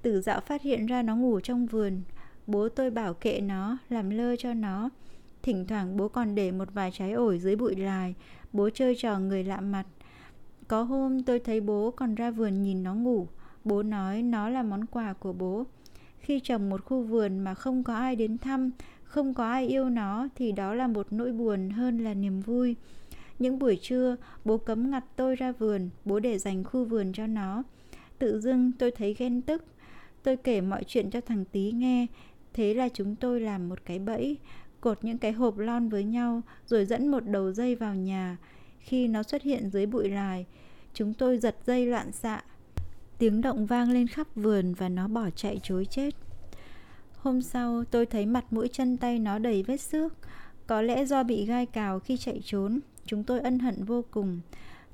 [0.01, 2.01] Tử dạo phát hiện ra nó ngủ trong vườn.
[2.47, 4.89] Bố tôi bảo kệ nó, Làm lơ cho nó.
[5.41, 8.15] Thỉnh thoảng bố còn để một vài trái ổi dưới bụi lài.
[8.53, 9.85] Bố chơi trò người lạ mặt.
[10.67, 13.27] Có hôm tôi thấy bố còn ra vườn nhìn nó ngủ.
[13.63, 15.65] Bố nói nó là món quà của bố.
[16.19, 18.71] Khi trồng một khu vườn mà không có ai đến thăm
[19.09, 22.75] không có ai yêu nó thì đó là một nỗi buồn hơn là niềm vui.
[23.39, 27.27] Những buổi trưa, bố cấm ngặt tôi ra vườn, bố để dành khu vườn cho
[27.27, 27.63] nó.
[28.19, 29.63] Tự dưng tôi thấy ghen tức.
[30.23, 32.07] Tôi kể mọi chuyện cho thằng tí nghe.
[32.53, 34.37] Thế là chúng tôi làm một cái bẫy,
[34.81, 38.37] cột những cái hộp lon với nhau, rồi dẫn một đầu dây vào nhà.
[38.79, 40.45] Khi nó xuất hiện dưới bụi lài,
[40.93, 42.43] chúng tôi giật dây loạn xạ.
[43.17, 46.15] Tiếng động vang lên khắp vườn và nó bỏ chạy chối chết.
[47.19, 50.13] Hôm sau, tôi thấy mặt mũi chân tay nó đầy vết xước.
[50.67, 54.41] Có lẽ do bị gai cào khi chạy trốn, Chúng tôi ân hận vô cùng.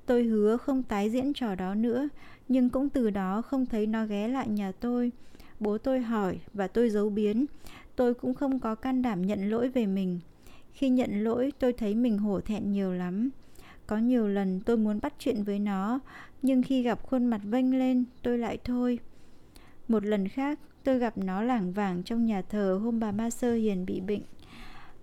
[0.06, 2.10] Tôi hứa không tái diễn trò đó nữa,
[2.48, 5.12] Nhưng cũng từ đó không thấy nó ghé lại nhà tôi.
[5.60, 7.46] Bố tôi hỏi và tôi giấu biến.
[7.96, 10.20] Tôi cũng không có can đảm nhận lỗi về mình.
[10.72, 13.30] Khi nhận lỗi, tôi thấy mình hổ thẹn nhiều lắm.
[13.88, 16.00] Có nhiều lần tôi muốn bắt chuyện với nó,
[16.42, 19.00] Nhưng khi gặp khuôn mặt vênh lên, tôi lại thôi.
[19.88, 23.54] Một lần khác tôi gặp nó lảng vảng trong nhà thờ hôm bà Ma Sơ
[23.54, 24.22] Hiền bị bệnh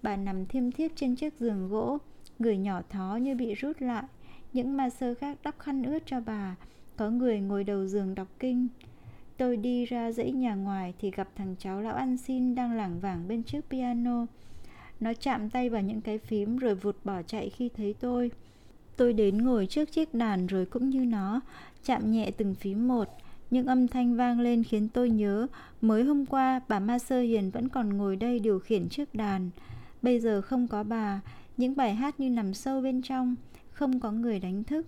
[0.03, 1.99] Bà nằm thiêm thiếp trên chiếc giường gỗ
[2.39, 4.05] Người nhỏ thó như bị rút lại
[4.53, 6.57] Những ma sơ khác đắp khăn ướt cho bà
[6.97, 8.69] Có người ngồi đầu giường đọc kinh
[9.37, 13.01] Tôi đi ra dãy nhà ngoài thì gặp thằng cháu lão ăn xin đang lảng
[13.01, 14.27] vảng bên trước piano.
[15.01, 18.31] Nó chạm tay vào những cái phím rồi vụt bỏ chạy khi thấy tôi.
[18.97, 21.41] Tôi đến ngồi trước chiếc đàn rồi cũng như nó,
[21.85, 23.09] chạm nhẹ từng phím một.
[23.53, 25.47] Những âm thanh vang lên khiến tôi nhớ
[25.81, 29.51] mới hôm qua bà Ma Sơ Hiền vẫn còn ngồi đây điều khiển chiếc đàn.
[30.03, 31.21] Bây giờ không có bà,
[31.57, 33.35] những bài hát như nằm sâu bên trong,
[33.71, 34.87] không có người đánh thức.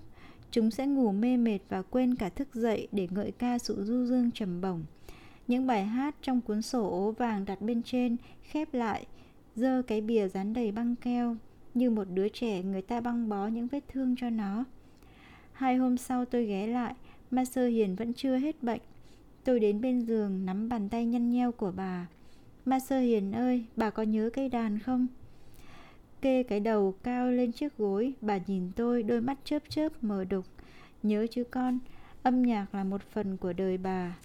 [0.50, 4.04] Chúng sẽ ngủ mê mệt và quên cả thức dậy để ngợi ca sự du
[4.04, 4.84] dương trầm bổng.
[5.46, 9.06] Những bài hát trong cuốn sổ ố vàng đặt bên trên khép lại,
[9.56, 11.36] dơ cái bìa dán đầy băng keo,
[11.74, 14.64] như một đứa trẻ người ta băng bó những vết thương cho nó.
[15.52, 16.94] Hai hôm sau tôi ghé lại,
[17.30, 18.80] Master Hiền vẫn chưa hết bệnh.
[19.44, 22.06] Tôi đến bên giường nắm bàn tay nhăn nheo của bà.
[22.64, 25.06] Ma Sơ Hiền ơi, bà có nhớ cây đàn không?
[26.20, 30.24] Kê cái đầu cao lên chiếc gối, bà nhìn tôi đôi mắt chớp chớp mờ
[30.24, 30.44] đục.
[31.02, 31.78] Nhớ chứ con,
[32.22, 34.16] âm nhạc là một phần của đời bà.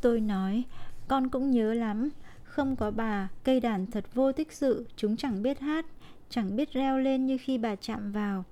[0.00, 0.64] Tôi nói,
[1.08, 2.08] con cũng nhớ lắm.
[2.42, 5.86] Không có bà, cây đàn thật vô tích sự, chúng chẳng biết hát,
[6.28, 8.44] chẳng biết reo lên như khi bà chạm vào.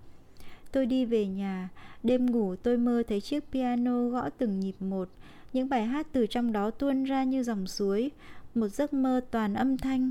[0.72, 1.68] Tôi đi về nhà,
[2.02, 5.08] đêm ngủ tôi mơ thấy chiếc piano gõ từng nhịp một,
[5.52, 8.10] những bài hát từ trong đó tuôn ra như dòng suối,
[8.54, 10.10] một giấc mơ toàn âm thanh.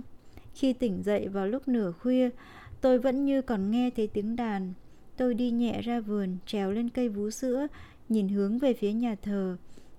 [0.55, 2.29] Khi tỉnh dậy vào lúc nửa khuya,
[2.81, 4.73] tôi vẫn như còn nghe thấy tiếng đàn.
[5.17, 7.67] Tôi đi nhẹ ra vườn, trèo lên cây vú sữa,
[8.09, 9.57] nhìn hướng về phía nhà thờ.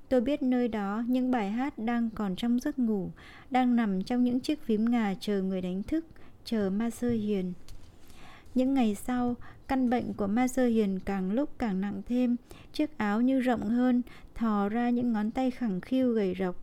[0.09, 3.11] Tôi biết nơi đó những bài hát đang còn trong giấc ngủ,
[3.51, 6.07] đang nằm trong những chiếc phím ngà chờ người đánh thức,
[6.44, 7.53] chờ ma sơ hiền.
[8.55, 9.37] Những ngày sau,
[9.72, 12.37] căn bệnh của ma sơ hiền càng lúc càng nặng thêm,
[12.72, 14.02] chiếc áo như rộng hơn,
[14.35, 16.56] thò ra những ngón tay khẳng khiu gầy rộc.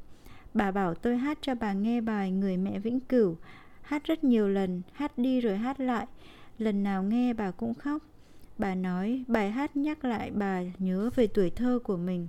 [0.53, 3.37] Bà bảo tôi hát cho bà nghe bài Người mẹ vĩnh cửu,
[3.81, 6.07] hát rất nhiều lần, hát đi rồi hát lại,
[6.57, 8.03] lần nào nghe bà cũng khóc.
[8.57, 12.27] Bà nói bài hát nhắc lại bà nhớ về tuổi thơ của mình.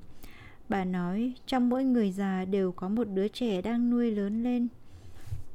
[0.69, 4.69] Bà nói trong mỗi người già đều có một đứa trẻ đang nuôi lớn lên.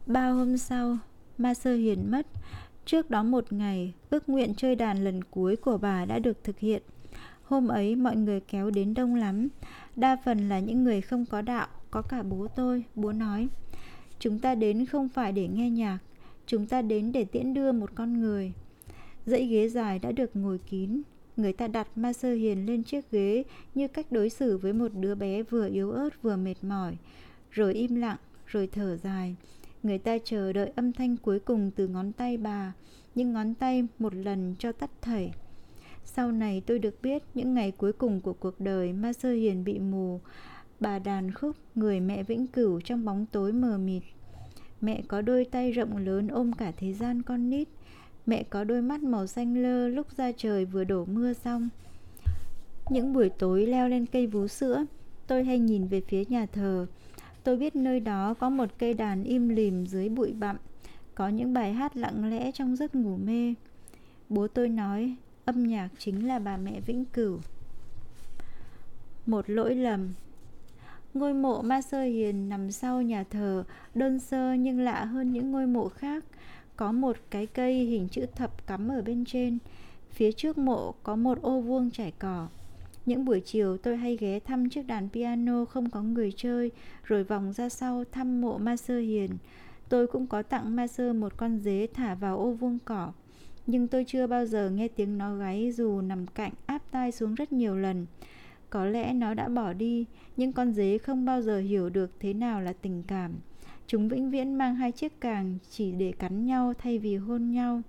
[0.05, 0.97] Ba hôm sau,
[1.38, 2.27] Ma Sơ Hiền mất.
[2.86, 6.60] Trước đó một ngày, ước nguyện chơi đàn lần cuối của bà đã được thực
[6.60, 6.82] hiện.
[7.43, 9.48] Hôm ấy mọi người kéo đến đông lắm.
[9.95, 12.84] Đa phần là những người không có đạo, có cả bố tôi.
[12.95, 13.48] Bố nói,
[14.19, 16.00] chúng ta đến không phải để nghe nhạc,
[16.45, 18.54] chúng ta đến để tiễn đưa một con người.
[19.26, 21.02] Dãy ghế dài đã được ngồi kín,
[21.38, 23.43] người ta đặt ma sơ hiền lên chiếc ghế
[23.76, 26.95] như cách đối xử với một đứa bé vừa yếu ớt vừa mệt mỏi,
[27.52, 29.36] rồi im lặng, rồi thở dài.
[29.86, 32.74] Người ta chờ đợi âm thanh cuối cùng từ ngón tay bà,
[33.15, 35.32] nhưng ngón tay một lần cho tắt thảy.
[36.06, 39.63] Sau này tôi được biết những ngày cuối cùng của cuộc đời Ma Sơ Hiền
[39.63, 40.19] bị mù,
[40.80, 44.04] bà đàn khúc người mẹ vĩnh cửu trong bóng tối mờ mịt.
[44.82, 47.67] Mẹ có đôi tay rộng lớn ôm cả thế gian con nít,
[48.26, 51.69] Mẹ có đôi mắt màu xanh lơ lúc ra trời vừa đổ mưa xong
[52.89, 54.86] Những buổi tối leo lên cây vú sữa
[55.28, 56.88] Tôi hay nhìn về phía nhà thờ
[57.45, 60.58] Tôi biết nơi đó có một cây đàn im lìm dưới bụi bặm
[61.15, 63.53] Có những bài hát lặng lẽ trong giấc ngủ mê.
[64.29, 67.39] Bố tôi nói âm nhạc chính là bà mẹ vĩnh cửu.
[69.25, 70.13] Một lỗi lầm.
[71.13, 73.63] Ngôi mộ Ma Sơ Hiền nằm sau nhà thờ,
[73.95, 76.25] đơn sơ nhưng lạ hơn những ngôi mộ khác.
[76.75, 79.58] Có một cái cây hình chữ thập cắm ở bên trên.
[80.12, 82.47] Phía trước mộ có một ô vuông trải cỏ
[83.05, 86.71] những buổi chiều tôi hay ghé thăm chiếc đàn piano không có người chơi
[87.03, 89.31] rồi vòng ra sau thăm mộ ma sơ hiền
[89.89, 93.11] tôi cũng có tặng ma sơ một con dế thả vào ô vuông cỏ
[93.67, 97.35] nhưng tôi chưa bao giờ nghe tiếng nó gáy dù nằm cạnh áp tai xuống
[97.35, 98.05] rất nhiều lần
[98.69, 100.05] có lẽ nó đã bỏ đi
[100.37, 103.31] nhưng con dế không bao giờ hiểu được thế nào là tình cảm
[103.87, 107.81] Chúng vĩnh viễn mang hai chiếc càng chỉ để cắn nhau thay vì hôn nhau.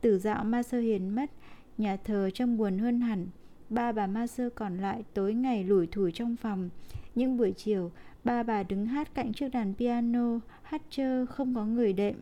[0.00, 1.30] Tử dạo ma sơ hiền mất,
[1.78, 3.26] nhà thờ trông buồn hơn hẳn.
[3.72, 6.70] Ba bà ma sơ còn lại tối ngày lủi thủi trong phòng.
[7.14, 7.90] những buổi chiều,
[8.24, 12.14] ba bà đứng hát cạnh chiếc đàn piano, hát chơ không có người đệm.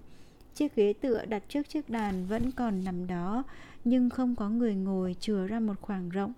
[0.54, 3.44] Chiếc ghế tựa đặt trước chiếc đàn vẫn còn nằm đó,
[3.84, 6.32] nhưng không có người ngồi chừa ra một khoảng rộng.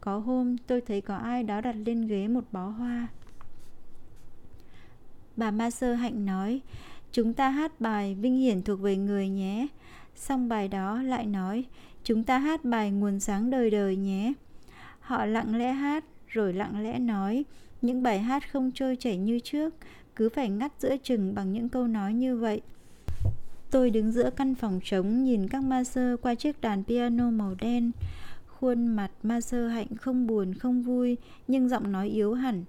[0.00, 3.06] Có hôm tôi thấy có ai đó đặt lên ghế một bó hoa
[5.36, 6.60] Bà Ma Sơ Hạnh nói
[7.12, 9.66] Chúng ta hát bài Vinh Hiển thuộc về người nhé
[10.16, 11.64] Xong bài đó lại nói
[12.04, 14.32] Chúng ta hát bài nguồn sáng đời đời nhé
[15.02, 17.44] Họ lặng lẽ hát, rồi lặng lẽ nói,
[17.82, 19.74] Những bài hát không trôi chảy như trước,
[20.16, 22.60] Cứ phải ngắt giữa chừng bằng những câu nói như vậy
[23.70, 27.54] Tôi đứng giữa căn phòng trống, nhìn các ma sơ qua chiếc đàn piano màu
[27.60, 27.90] đen.
[28.46, 31.16] Khuôn mặt ma sơ hạnh không buồn, không vui,
[31.48, 32.64] nhưng giọng nói yếu hẳn.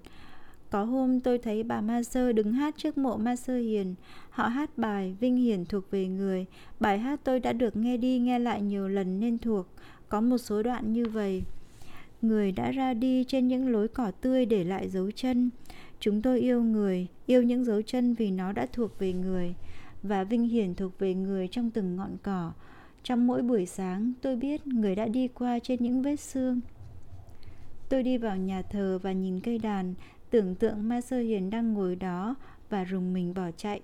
[0.74, 3.94] Có hôm tôi thấy bà Ma Sơ đứng hát trước mộ Ma Sơ Hiền.
[4.30, 6.46] Họ hát bài Vinh Hiển thuộc về người.
[6.80, 9.66] Bài hát tôi đã được nghe đi nghe lại nhiều lần nên thuộc.
[10.08, 11.42] Có một số đoạn như vậy.
[12.24, 15.50] Người đã ra đi trên những lối cỏ tươi để lại dấu chân.
[16.00, 19.54] Chúng tôi yêu người, yêu những dấu chân vì nó đã thuộc về người
[20.02, 22.52] và vinh hiển thuộc về người trong từng ngọn cỏ.
[23.02, 26.60] Trong mỗi buổi sáng, tôi biết người đã đi qua trên những vết xương.
[27.88, 29.94] Tôi đi vào nhà thờ và nhìn cây đàn,
[30.30, 32.34] tưởng tượng Ma Sơ Hiền đang ngồi đó
[32.70, 33.80] và rùng mình bỏ chạy.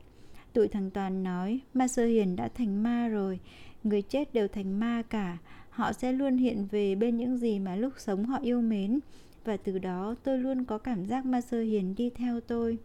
[0.53, 3.41] Tụi thằng Toàn nói, Ma Sơ Hiền đã thành ma rồi,
[3.85, 5.39] người chết đều thành ma cả,
[5.81, 9.01] họ sẽ luôn hiện về bên những gì mà lúc sống họ yêu mến.
[9.45, 12.79] Và từ đó tôi luôn có cảm giác Ma Sơ Hiền đi theo tôi.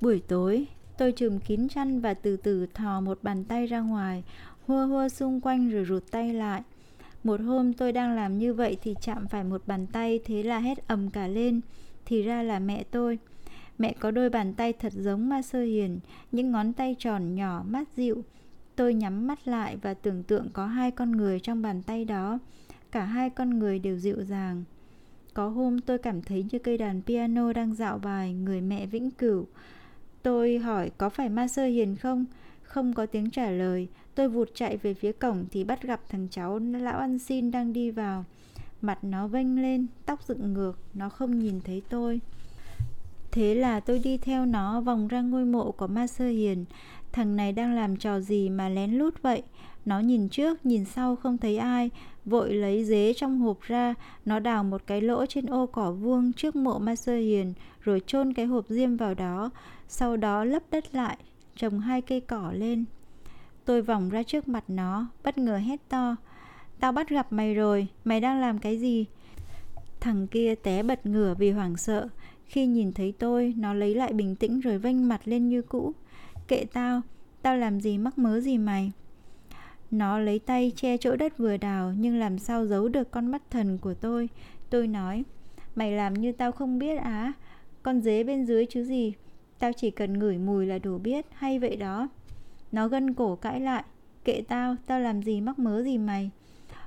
[0.00, 0.66] Buổi tối,
[0.98, 4.22] Tôi trùm kín chăn và từ từ thò một bàn tay ra ngoài,
[4.66, 6.62] hua hua xung quanh rồi rụt tay lại.
[7.24, 10.58] Một hôm tôi đang làm như vậy thì chạm phải một bàn tay thế là
[10.58, 11.60] hét ầm cả lên.
[12.04, 13.18] Thì ra là mẹ tôi.
[13.78, 16.00] Mẹ có đôi bàn tay thật giống ma sơ hiền,
[16.32, 18.24] những ngón tay tròn nhỏ mát dịu.
[18.76, 22.38] Tôi nhắm mắt lại và tưởng tượng có hai con người trong bàn tay đó.
[22.90, 24.64] Cả hai con người đều dịu dàng.
[25.34, 29.10] Có hôm tôi cảm thấy như cây đàn piano đang dạo bài người mẹ vĩnh
[29.10, 29.46] cửu.
[30.22, 32.24] Tôi hỏi có phải ma sơ hiền không?
[32.62, 33.88] Không có tiếng trả lời.
[34.14, 37.72] Tôi vụt chạy về phía cổng thì bắt gặp thằng cháu lão ăn xin đang
[37.72, 38.24] đi vào.
[38.80, 42.20] Mặt nó vênh lên, tóc dựng ngược, nó không nhìn thấy tôi.
[43.34, 46.64] Thế là tôi đi theo nó vòng ra ngôi mộ của ma sơ hiền.
[47.12, 49.42] Thằng này đang làm trò gì mà lén lút vậy?
[49.84, 51.90] Nó nhìn trước, nhìn sau không thấy ai,
[52.24, 53.94] vội lấy dế trong hộp ra,
[54.24, 58.02] nó đào một cái lỗ trên ô cỏ vuông trước mộ ma sơ hiền, rồi
[58.06, 59.50] chôn cái hộp diêm vào đó,
[59.88, 61.18] sau đó lấp đất lại,
[61.56, 62.84] trồng hai cây cỏ lên.
[63.64, 66.16] Tôi vòng ra trước mặt nó, bất ngờ hét to.
[66.80, 69.06] Tao bắt gặp mày rồi, mày đang làm cái gì?
[70.00, 72.08] Thằng kia té bật ngửa vì hoảng sợ.
[72.46, 75.92] Khi nhìn thấy tôi, nó lấy lại bình tĩnh rồi vênh mặt lên như cũ.
[76.48, 77.00] Kệ tao,
[77.42, 78.92] tao làm gì mắc mớ gì mày?
[79.90, 83.42] Nó lấy tay che chỗ đất vừa đào nhưng làm sao giấu được con mắt
[83.50, 84.28] thần của tôi.
[84.70, 85.24] Tôi nói,
[85.76, 87.32] mày làm như tao không biết á,
[87.82, 89.14] con dế bên dưới chứ gì,
[89.58, 92.08] Tao chỉ cần ngửi mùi là đủ biết hay vậy đó
[92.72, 93.84] Nó gân cổ cãi lại
[94.24, 96.30] Kệ tao, tao làm gì mắc mớ gì mày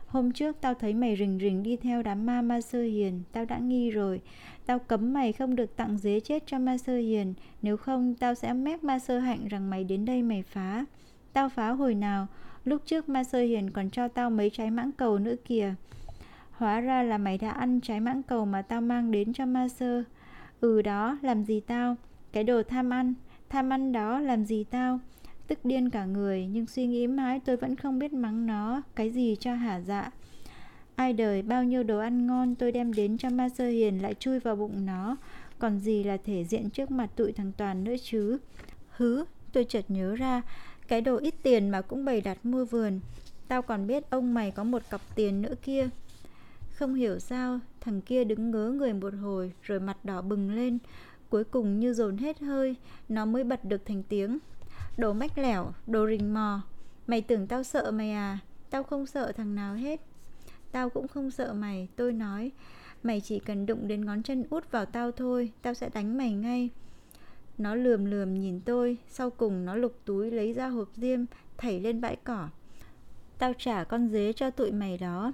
[0.08, 3.24] Hôm trước tao thấy mày rình rình đi theo đám ma ma sơ hiền.
[3.32, 4.22] Tao đã nghi rồi.
[4.66, 7.34] Tao cấm mày không được tặng dế chết cho ma sơ hiền.
[7.62, 10.86] Nếu không tao sẽ mép ma sơ hạnh rằng mày đến đây mày phá.
[11.34, 12.28] Tao phá hồi nào?
[12.64, 15.76] Lúc trước ma sơ hiền còn cho tao mấy trái mãng cầu nữa kìa.
[16.52, 19.68] Hóa ra là mày đã ăn trái mãng cầu mà tao mang đến cho ma
[19.68, 20.04] sơ.
[20.62, 21.96] Ừ đó, làm gì tao?
[22.32, 23.14] Cái đồ tham ăn.
[23.50, 25.00] Tham ăn đó làm gì tao?
[25.48, 28.82] Tức điên cả người Nhưng suy nghĩ mãi tôi vẫn không biết mắng nó.
[28.96, 30.12] Cái gì cho hả dạ?
[30.96, 34.14] Ai đời bao nhiêu đồ ăn ngon tôi đem đến cho ma sơ hiền lại
[34.14, 35.18] chui vào bụng nó.
[35.60, 38.38] Còn gì là thể diện trước mặt tụi thằng Toàn nữa chứ?
[38.90, 40.42] Hứ, tôi chợt nhớ ra
[40.88, 43.00] Cái đồ ít tiền mà cũng bày đặt mua vườn.
[43.48, 45.90] Tao còn biết ông mày có một cọc tiền nữa kia.
[46.74, 50.78] Không hiểu sao Thằng kia đứng ngớ người một hồi Rồi mặt đỏ bừng lên.
[51.30, 52.76] Cuối cùng như dồn hết hơi
[53.10, 54.40] Nó mới bật được thành tiếng.
[54.98, 56.62] Đồ mách lẻo, đồ rình mò.
[57.08, 58.40] Mày tưởng tao sợ mày à?
[58.70, 60.02] Tao không sợ thằng nào hết.
[60.72, 62.52] Tao cũng không sợ mày, tôi nói.
[63.04, 66.34] Mày chỉ cần đụng đến ngón chân út vào tao thôi Tao sẽ đánh mày
[66.34, 66.70] ngay.
[67.58, 71.26] Nó lườm lườm nhìn tôi Sau cùng nó lục túi lấy ra hộp diêm
[71.58, 72.50] Thảy lên bãi cỏ.
[73.38, 75.32] Tao trả con dế cho tụi mày đó.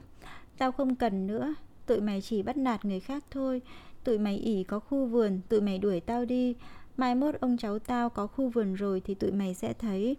[0.58, 1.56] Tao không cần nữa.
[1.86, 3.62] Tụi mày chỉ bắt nạt người khác thôi.
[4.04, 6.56] Tụi mày ỉ có khu vườn Tụi mày đuổi tao đi.
[6.98, 10.18] Mai mốt ông cháu tao có khu vườn rồi Thì tụi mày sẽ thấy.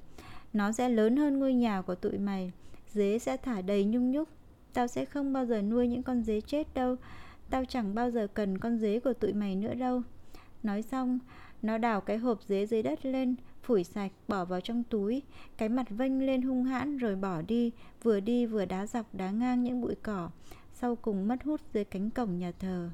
[0.53, 2.53] Nó sẽ lớn hơn ngôi nhà của tụi mày.
[2.93, 4.29] Dế sẽ thả đầy nhung nhúc.
[4.73, 6.97] Tao sẽ không bao giờ nuôi những con dế chết đâu.
[7.51, 10.03] Tao chẳng bao giờ cần con dế của tụi mày nữa đâu.
[10.63, 11.19] Nói xong,
[11.63, 15.23] Nó đào cái hộp dế dưới đất lên, Phủi sạch, bỏ vào trong túi.
[15.57, 17.73] Cái mặt vênh lên hung hãn rồi bỏ đi.
[18.03, 20.31] Vừa đi vừa đá dọc đá ngang những bụi cỏ.
[20.73, 22.91] Sau cùng mất hút dưới cánh cổng nhà thờ.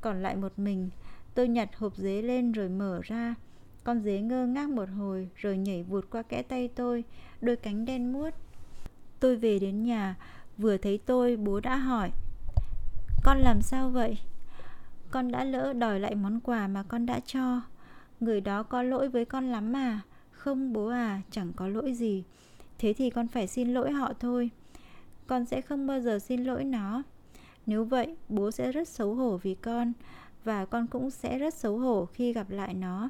[0.00, 0.90] Còn lại một mình.
[1.36, 3.34] Tôi nhặt hộp dế lên rồi mở ra.
[3.84, 7.04] Con dế ngơ ngác một hồi Rồi nhảy vụt qua kẽ tay tôi
[7.40, 8.34] Đôi cánh đen muốt.
[9.20, 10.16] Tôi về đến nhà
[10.58, 12.10] Vừa thấy tôi bố đã hỏi
[13.24, 14.18] Con làm sao vậy?
[15.10, 17.60] Con đã lỡ đòi lại món quà mà con đã cho.
[18.20, 20.00] Người đó có lỗi với con lắm mà.
[20.30, 22.24] Không bố à, chẳng có lỗi gì.
[22.78, 24.50] Thế thì con phải xin lỗi họ thôi.
[25.26, 27.02] Con sẽ không bao giờ xin lỗi nó.
[27.66, 29.92] Nếu vậy, bố sẽ rất xấu hổ vì con.
[30.46, 33.08] Và con cũng sẽ rất xấu hổ khi gặp lại nó.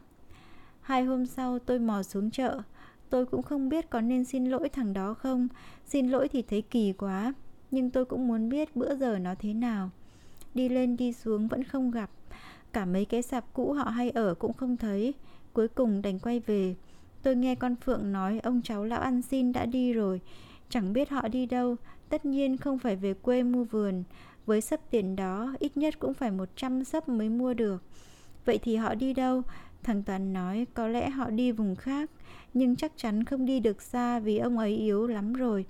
[0.81, 2.61] Hai hôm sau tôi mò xuống chợ.
[3.11, 5.49] Tôi cũng không biết có nên xin lỗi thằng đó không.
[5.87, 7.35] Xin lỗi thì thấy kỳ quá,
[7.70, 9.90] Nhưng tôi cũng muốn biết bữa giờ nó thế nào.
[10.55, 12.11] Đi lên đi xuống vẫn không gặp.
[12.72, 15.14] Cả mấy cái sạp cũ họ hay ở cũng không thấy.
[15.53, 16.75] Cuối cùng đành quay về.
[17.22, 20.20] Tôi nghe con Phượng nói ông cháu lão ăn xin đã đi rồi.
[20.68, 21.77] Chẳng biết họ đi đâu.
[22.09, 24.05] Tất nhiên không phải về quê mua vườn.
[24.47, 27.83] Với sấp tiền đó, Ít nhất cũng phải 100 sấp mới mua được.
[28.45, 29.43] Vậy thì họ đi đâu?
[29.83, 32.11] Thằng Toàn nói, có lẽ họ đi vùng khác,
[32.55, 35.65] Nhưng chắc chắn không đi được xa Vì ông ấy yếu lắm rồi.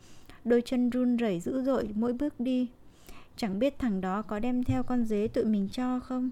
[0.44, 2.68] Đôi chân run rẩy dữ dội mỗi bước đi.
[3.36, 6.30] Chẳng biết thằng đó có đem theo con dế tụi mình cho không?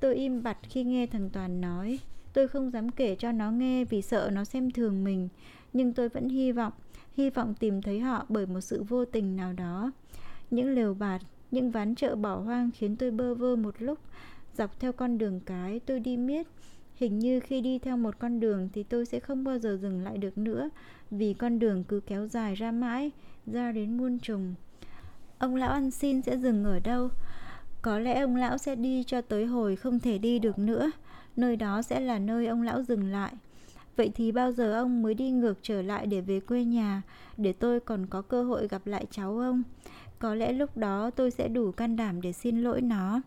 [0.00, 1.98] Tôi im bặt khi nghe thằng Toàn nói.
[2.32, 5.28] Tôi không dám kể cho nó nghe vì sợ nó xem thường mình.
[5.72, 6.72] Nhưng tôi vẫn hy vọng
[7.18, 9.92] Hy vọng tìm thấy họ bởi một sự vô tình nào đó.
[10.50, 13.98] Những lều bạt, những ván chợ bỏ hoang khiến tôi bơ vơ một lúc.
[14.56, 16.46] Dọc theo con đường cái tôi đi miết.
[16.94, 20.00] Hình như khi đi theo một con đường thì tôi sẽ không bao giờ dừng
[20.00, 20.70] lại được nữa
[21.10, 23.10] Vì con đường cứ kéo dài ra mãi,
[23.46, 24.54] ra đến muôn trùng.
[25.38, 27.08] Ông lão ăn xin sẽ dừng ở đâu?
[27.82, 30.90] Có lẽ ông lão sẽ đi cho tới hồi không thể đi được nữa.
[31.36, 33.32] Nơi đó sẽ là nơi ông lão dừng lại.
[33.96, 37.02] Vậy thì bao giờ ông mới đi ngược trở lại để về quê nhà
[37.36, 39.62] Để tôi còn có cơ hội gặp lại cháu ông?
[40.18, 43.20] Có lẽ lúc đó tôi sẽ đủ can đảm để xin lỗi nó.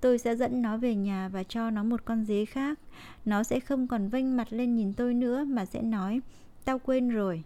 [0.00, 2.78] Tôi sẽ dẫn nó về nhà và cho nó một con dế khác.
[3.24, 6.20] Nó sẽ không còn vênh mặt lên nhìn tôi nữa mà sẽ nói,
[6.64, 7.42] Tao quên rồi.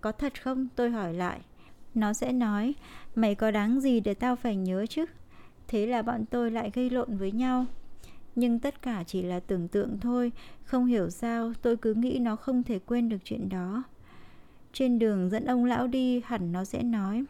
[0.00, 0.68] Có thật không?
[0.76, 1.40] Tôi hỏi lại.
[1.94, 2.74] Nó sẽ nói,
[3.14, 5.04] Mày có đáng gì để tao phải nhớ chứ?
[5.68, 7.66] Thế là bọn tôi lại gây lộn với nhau.
[8.34, 10.32] Nhưng tất cả chỉ là tưởng tượng thôi,
[10.64, 13.82] Không hiểu sao tôi cứ nghĩ nó không thể quên được chuyện đó.
[14.72, 17.24] Trên đường dẫn ông lão đi, hẳn nó sẽ nói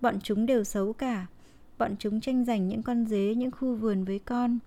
[0.00, 1.26] Bọn chúng đều xấu cả.
[1.78, 4.58] Bọn chúng tranh giành những con dế, những khu vườn với con.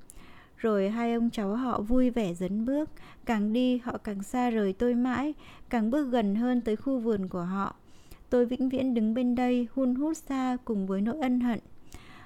[0.58, 2.90] Rồi hai ông cháu họ vui vẻ dấn bước.
[3.26, 5.34] Càng đi họ càng xa rời tôi mãi
[5.70, 7.76] Càng bước gần hơn tới khu vườn của họ.
[8.30, 11.60] Tôi vĩnh viễn đứng bên đây hun hút xa cùng với nỗi ân hận.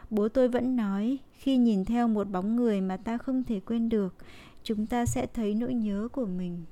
[0.09, 3.89] Bố tôi vẫn nói Khi nhìn theo một bóng người mà ta không thể quên
[3.89, 4.15] được
[4.63, 6.63] Chúng ta sẽ thấy nỗi nhớ của mình.